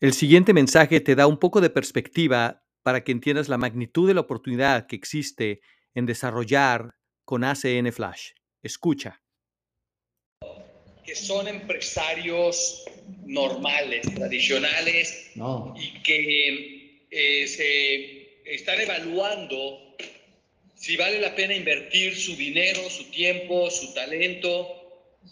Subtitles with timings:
[0.00, 4.14] El siguiente mensaje te da un poco de perspectiva para que entiendas la magnitud de
[4.14, 5.60] la oportunidad que existe
[5.92, 6.94] en desarrollar
[7.24, 8.30] con ACN Flash.
[8.62, 9.20] Escucha.
[11.04, 12.84] Que son empresarios
[13.26, 19.96] normales, tradicionales, y que eh, se están evaluando
[20.76, 24.68] si vale la pena invertir su dinero, su tiempo, su talento,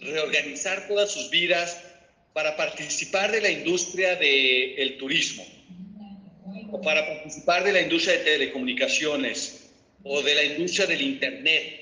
[0.00, 1.91] reorganizar todas sus vidas
[2.32, 5.46] para participar de la industria del turismo,
[6.70, 9.70] o para participar de la industria de telecomunicaciones,
[10.04, 11.80] o de la industria del Internet.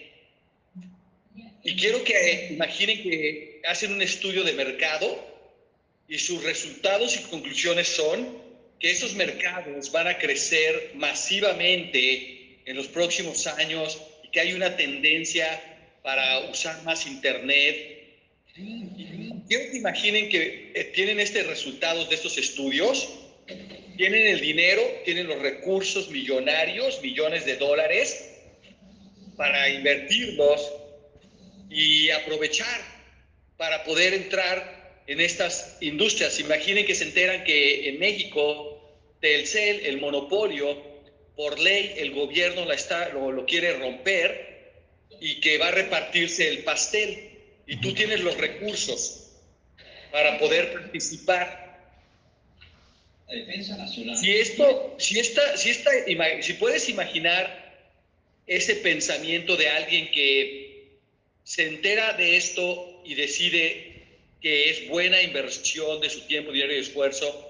[1.63, 5.31] Y quiero que imaginen que hacen un estudio de mercado
[6.09, 8.39] y sus resultados y conclusiones son
[8.81, 14.77] que esos mercados van a crecer masivamente en los próximos años y que hay una
[14.77, 15.47] tendencia
[16.03, 18.01] para usar más Internet
[19.51, 23.09] quiero que imaginen que eh, tienen estos resultados de estos estudios,
[23.97, 28.31] tienen el dinero, tienen los recursos millonarios, millones de dólares,
[29.37, 30.73] para invertirlos
[31.69, 32.81] y aprovechar
[33.57, 36.39] para poder entrar en estas industrias.
[36.39, 38.81] Imaginen que se enteran que en México
[39.21, 40.81] Telcel, el monopolio,
[41.35, 44.73] por ley el gobierno la está, lo, lo quiere romper
[45.21, 47.31] y que va a repartirse el pastel.
[47.67, 49.30] Y tú tienes los recursos
[50.11, 51.79] para poder participar.
[53.29, 54.17] La defensa nacional.
[54.17, 55.91] Si esto, si esta, si esta,
[56.43, 57.61] si puedes imaginar
[58.47, 60.99] ese pensamiento de alguien que
[61.45, 63.91] se entera de esto y decide
[64.41, 67.47] que es buena inversión de su tiempo, dinero y esfuerzo,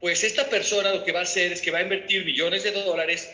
[0.00, 2.72] pues esta persona lo que va a hacer es que va a invertir millones de
[2.72, 3.28] dólares,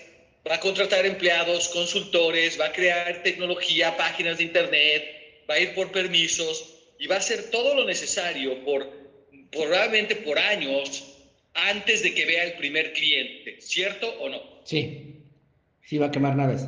[0.49, 5.75] va a contratar empleados, consultores, va a crear tecnología, páginas de internet, va a ir
[5.75, 9.05] por permisos y va a hacer todo lo necesario por
[9.51, 11.05] probablemente por años
[11.55, 14.43] antes de que vea el primer cliente, ¿cierto o no?
[14.65, 15.17] Sí,
[15.83, 16.63] sí va a quemar naves.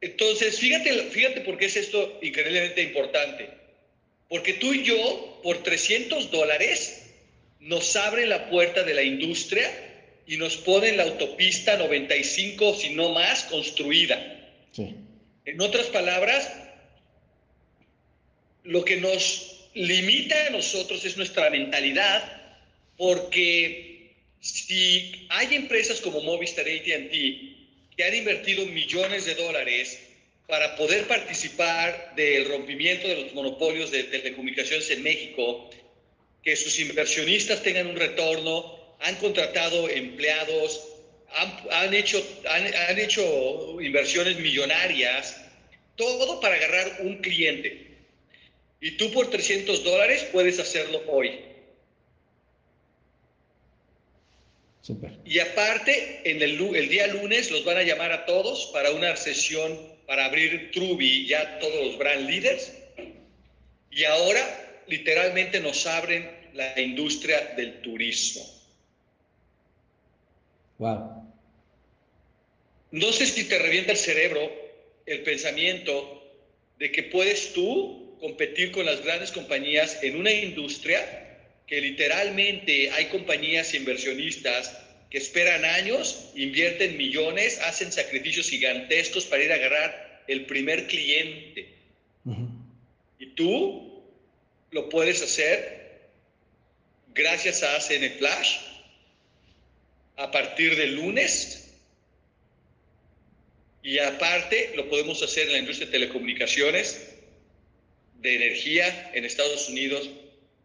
[0.00, 3.50] Entonces, fíjate, fíjate por qué es esto increíblemente importante.
[4.28, 7.14] Porque tú y yo, por 300 dólares,
[7.60, 9.70] nos abren la puerta de la industria
[10.26, 14.50] y nos ponen la autopista 95, si no más, construida.
[14.72, 14.96] Sí.
[15.44, 16.50] En otras palabras,
[18.64, 22.42] lo que nos limita a nosotros es nuestra mentalidad,
[22.96, 27.12] porque si hay empresas como Movistar ATT
[27.96, 29.98] que han invertido millones de dólares
[30.46, 35.70] para poder participar del rompimiento de los monopolios de telecomunicaciones en México,
[36.42, 40.88] que sus inversionistas tengan un retorno, han contratado empleados,
[41.70, 45.36] han, hecho, han hecho inversiones millonarias,
[45.96, 47.91] todo para agarrar un cliente.
[48.82, 51.38] Y tú por 300 dólares puedes hacerlo hoy.
[54.82, 55.12] Super.
[55.24, 59.14] Y aparte, en el, el, día lunes los van a llamar a todos para una
[59.14, 59.78] sesión
[60.08, 62.72] para abrir Truby, ya todos los brand leaders.
[63.92, 68.42] Y ahora literalmente nos abren la industria del turismo.
[70.78, 71.32] Wow.
[72.90, 74.40] No sé si te revienta el cerebro
[75.06, 76.20] el pensamiento
[76.80, 81.00] de que puedes tú competir con las grandes compañías en una industria
[81.66, 84.78] que literalmente hay compañías inversionistas
[85.10, 91.74] que esperan años, invierten millones, hacen sacrificios gigantescos para ir a agarrar el primer cliente.
[93.18, 94.04] Y tú
[94.70, 96.12] lo puedes hacer
[97.14, 98.58] gracias a ACN Flash
[100.16, 101.74] a partir del lunes.
[103.82, 107.11] Y aparte lo podemos hacer en la industria de telecomunicaciones
[108.22, 110.08] de energía en Estados Unidos,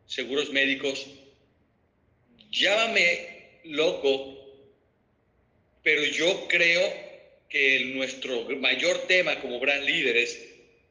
[0.05, 1.07] seguros médicos.
[2.51, 4.37] Llámame loco,
[5.83, 6.81] pero yo creo
[7.49, 10.39] que nuestro mayor tema como gran líderes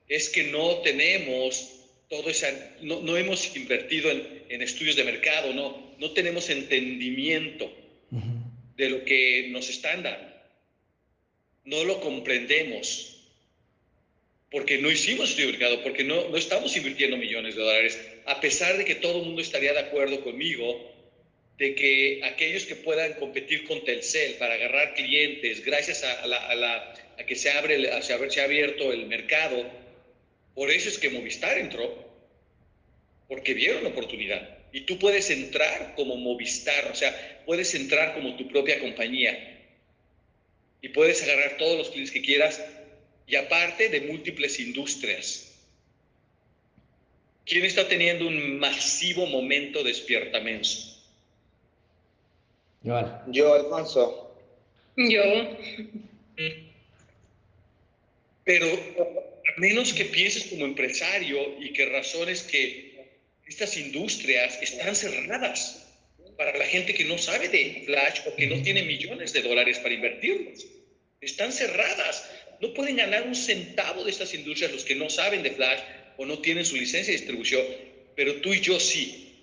[0.08, 1.72] es que no tenemos
[2.08, 2.48] todo esa,
[2.82, 7.72] no, no hemos invertido en, en, estudios de mercado, no, no tenemos entendimiento
[8.76, 10.34] de lo que nos están dando.
[11.64, 13.15] No lo comprendemos
[14.50, 18.40] porque no hicimos estudio de mercado, porque no, no estamos invirtiendo millones de dólares, a
[18.40, 20.94] pesar de que todo el mundo estaría de acuerdo conmigo
[21.58, 27.24] de que aquellos que puedan competir con Telcel para agarrar clientes gracias a, la, a,
[27.24, 29.64] que se, abre, a, se ha abierto el mercado,
[30.54, 32.04] por eso es que Movistar entró,
[33.28, 34.58] porque vieron la oportunidad.
[34.72, 39.64] Y tú puedes entrar como Movistar, o sea, puedes entrar como tu propia compañía
[40.82, 42.62] y puedes agarrar todos los clientes que quieras
[43.26, 45.52] y aparte de múltiples industrias.
[47.44, 50.68] ¿Quién está teniendo un masivo momento despiertamiento?
[52.82, 54.34] Yo, Yo, Alfonso.
[54.96, 55.22] Yo.
[58.44, 62.86] Pero a menos que pienses como empresario y que razones que
[63.46, 65.86] estas industrias están cerradas
[66.36, 69.78] para la gente que no sabe de Flash o que no tiene millones de dólares
[69.78, 70.66] para invertirlos.
[71.20, 72.30] Están cerradas.
[72.60, 75.80] No pueden ganar un centavo de estas industrias los que no saben de Flash
[76.16, 77.62] o no tienen su licencia de distribución,
[78.14, 79.38] pero tú y yo sí.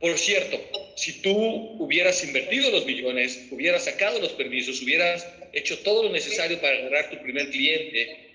[0.00, 0.58] Por cierto,
[0.96, 1.34] si tú
[1.78, 7.10] hubieras invertido los millones, hubieras sacado los permisos, hubieras hecho todo lo necesario para agarrar
[7.10, 8.34] tu primer cliente,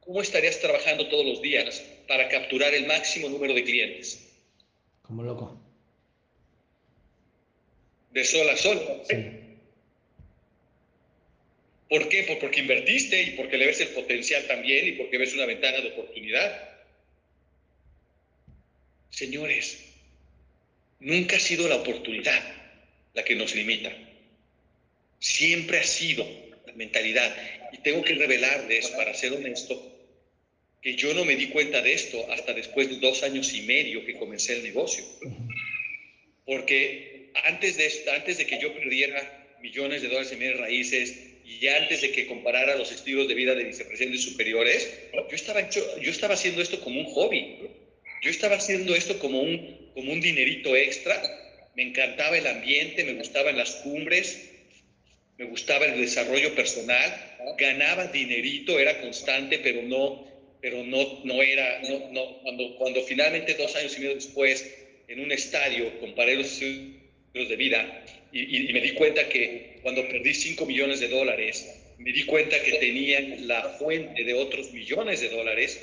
[0.00, 4.26] ¿cómo estarías trabajando todos los días para capturar el máximo número de clientes?
[5.02, 5.58] Como loco.
[8.12, 9.02] De sol a sol.
[9.08, 9.37] Sí.
[11.88, 12.24] ¿Por qué?
[12.24, 15.80] Pues porque invertiste y porque le ves el potencial también y porque ves una ventana
[15.80, 16.68] de oportunidad.
[19.10, 19.78] Señores,
[21.00, 22.42] nunca ha sido la oportunidad
[23.14, 23.90] la que nos limita.
[25.18, 26.28] Siempre ha sido
[26.66, 27.34] la mentalidad.
[27.72, 29.98] Y tengo que revelarles, para ser honesto,
[30.82, 34.04] que yo no me di cuenta de esto hasta después de dos años y medio
[34.04, 35.04] que comencé el negocio.
[36.44, 41.66] Porque antes de, antes de que yo perdiera millones de dólares en mis raíces y
[41.66, 46.34] antes de que comparara los estilos de vida de vicepresidentes superiores, yo estaba, yo estaba
[46.34, 47.56] haciendo esto como un hobby.
[48.22, 51.22] Yo estaba haciendo esto como un, como un dinerito extra.
[51.74, 54.50] Me encantaba el ambiente, me gustaban las cumbres,
[55.38, 60.26] me gustaba el desarrollo personal, ganaba dinerito, era constante, pero no,
[60.60, 64.68] pero no, no era, no, no, cuando, cuando finalmente dos años y medio después,
[65.06, 70.34] en un estadio, comparé los estilos de vida y, me di cuenta que cuando perdí
[70.34, 71.66] 5 millones de dólares,
[71.98, 75.80] me di cuenta que tenía la fuente de otros millones de dólares,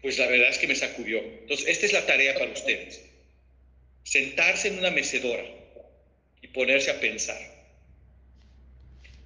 [0.00, 1.18] pues la verdad es que me sacudió.
[1.18, 3.02] Entonces, esta es la tarea para ustedes.
[4.02, 5.44] Sentarse en una mecedora
[6.40, 7.38] y ponerse a pensar.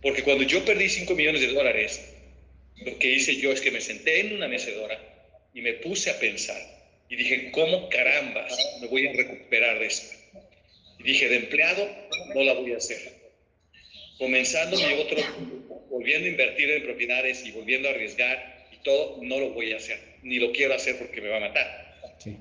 [0.03, 2.01] Porque cuando yo perdí 5 millones de dólares,
[2.77, 5.01] lo que hice yo es que me senté en una mecedora
[5.55, 6.61] y me puse a pensar.
[7.09, 10.14] Y dije, ¿cómo carambas me voy a recuperar de esto?
[11.05, 11.89] Dije, de empleado
[12.35, 12.99] no la voy a hacer.
[14.19, 15.19] Comenzando mi otro,
[15.91, 19.77] volviendo a invertir en propiedades y volviendo a arriesgar y todo, no lo voy a
[19.77, 19.99] hacer.
[20.23, 22.17] Ni lo quiero hacer porque me va a matar.
[22.19, 22.37] Sí.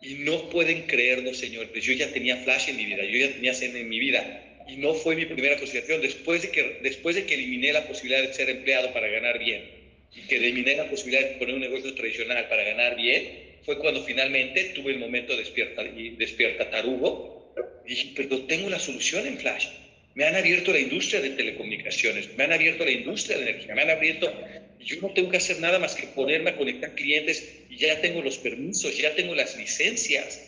[0.00, 1.70] Y no pueden creerlo, señores.
[1.84, 4.44] Yo ya tenía flash en mi vida, yo ya tenía cena en mi vida.
[4.66, 6.02] Y no fue mi primera consideración.
[6.02, 9.78] Después de, que, después de que eliminé la posibilidad de ser empleado para ganar bien
[10.14, 14.02] y que eliminé la posibilidad de poner un negocio tradicional para ganar bien, fue cuando
[14.02, 17.37] finalmente tuve el momento despierta, y despierta tarugo.
[17.84, 19.68] Y dije, pero tengo la solución en Flash.
[20.14, 23.82] Me han abierto la industria de telecomunicaciones, me han abierto la industria de energía, me
[23.82, 24.32] han abierto.
[24.80, 28.20] Yo no tengo que hacer nada más que ponerme a conectar clientes y ya tengo
[28.20, 30.40] los permisos, ya tengo las licencias,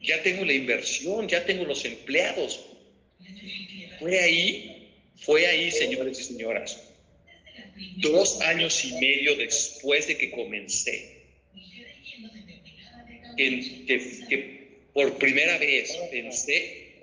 [0.00, 2.60] ya tengo la inversión, ya tengo los empleados.
[3.98, 6.80] Fue ahí, fue ahí, señores y señoras.
[7.96, 11.24] Dos años y medio después de que comencé,
[13.36, 14.63] que, que, que
[14.94, 16.94] por primera vez pensé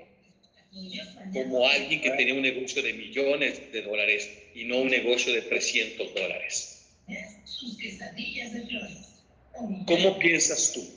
[1.34, 5.42] como alguien que tenía un negocio de millones de dólares y no un negocio de
[5.42, 6.88] 300 dólares.
[9.86, 10.90] ¿Cómo piensas tú?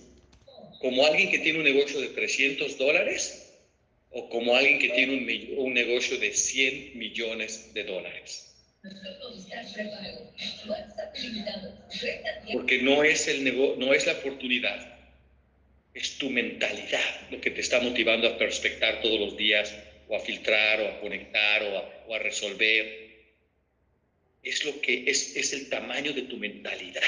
[0.78, 3.52] ¿Como alguien que tiene un negocio de 300 dólares
[4.10, 5.14] o como alguien que tiene
[5.58, 8.54] un, negocio de 100 millones de dólares?
[12.52, 14.93] Porque no es, el no es la oportunidad,
[15.94, 19.74] es tu mentalidad lo que te está motivando a perspectar todos los días,
[20.08, 23.04] o a filtrar, o a conectar, o a, resolver.
[24.42, 27.02] Es lo que es, es el tamaño de tu mentalidad.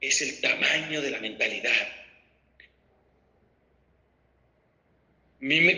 [0.00, 1.88] Es el tamaño de la mentalidad.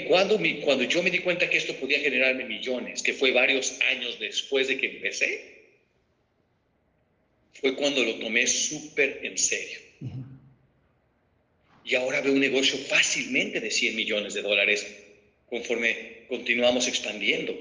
[0.08, 4.18] Cuando, cuando yo me di cuenta que esto podía generarme millones, que fue varios años
[4.18, 5.53] después de que empecé,
[7.60, 9.80] fue cuando lo tomé súper en serio.
[11.84, 14.86] Y ahora veo un negocio fácilmente de 100 millones de dólares
[15.46, 17.54] conforme continuamos expandiendo.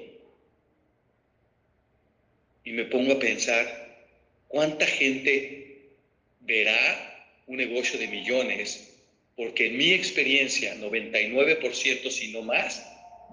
[2.63, 4.07] Y me pongo a pensar,
[4.47, 5.89] ¿cuánta gente
[6.39, 8.89] verá un negocio de millones?
[9.35, 12.85] Porque en mi experiencia, 99% si no más,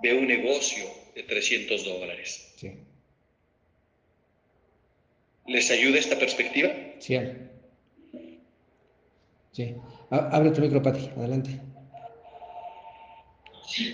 [0.03, 2.50] veo un negocio de 300 dólares.
[5.47, 6.71] ¿Les ayuda esta perspectiva?
[6.99, 7.19] Sí.
[9.53, 9.75] Sí.
[10.11, 11.09] Abre tu micro, Pati.
[11.17, 11.51] Adelante.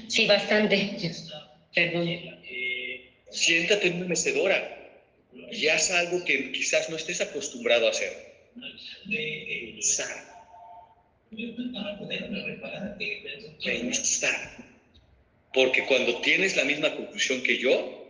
[0.09, 0.99] Sí, bastante.
[1.75, 2.09] Perdón.
[3.31, 4.57] Siéntate en una mecedora
[5.51, 8.13] y haz algo que quizás no estés acostumbrado a hacer.
[9.07, 10.37] Pensar.
[13.63, 14.57] Pensar.
[15.53, 18.07] Porque cuando tienes la misma conclusión que yo,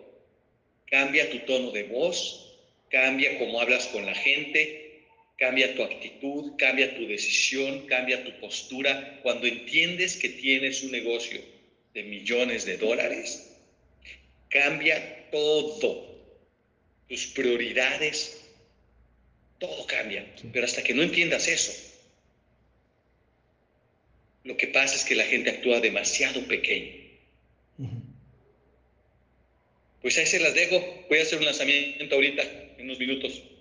[0.87, 2.46] cambia tu tono de voz,
[2.91, 5.05] cambia cómo hablas con la gente,
[5.37, 9.21] cambia tu actitud, cambia tu decisión, cambia tu postura.
[9.23, 11.41] Cuando entiendes que tienes un negocio
[11.95, 13.47] de millones de dólares,
[14.49, 16.07] cambia todo.
[17.09, 18.37] Tus prioridades,
[19.59, 20.27] todo cambia.
[20.53, 21.73] Pero hasta que no entiendas eso,
[24.45, 27.07] lo que pasa es que la gente actúa demasiado pequeño.
[30.03, 30.81] Pues ahí se las dejo.
[31.09, 32.43] Voy a hacer un lanzamiento ahorita,
[32.79, 33.56] en unos minutos.